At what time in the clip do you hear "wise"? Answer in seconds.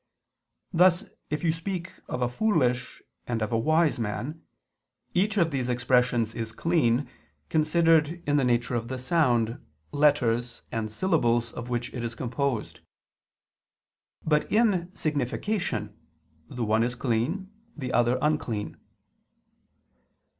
3.59-3.99